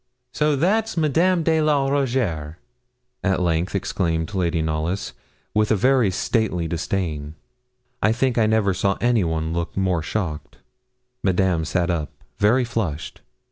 'So 0.31 0.55
that's 0.55 0.97
Madame 0.97 1.43
de 1.43 1.61
la 1.61 1.87
Rougierre?' 1.87 2.57
at 3.23 3.39
length 3.39 3.75
exclaimed 3.75 4.33
Lady 4.33 4.59
Knollys, 4.59 5.13
with 5.53 5.69
a 5.69 5.75
very 5.75 6.09
stately 6.09 6.67
disdain. 6.67 7.35
I 8.01 8.11
think 8.11 8.35
I 8.39 8.47
never 8.47 8.73
saw 8.73 8.97
anyone 8.99 9.53
look 9.53 9.77
more 9.77 10.01
shocked. 10.01 10.57
Madame 11.23 11.65
sat 11.65 11.91
up, 11.91 12.09
very 12.39 12.63
flushed. 12.63 13.21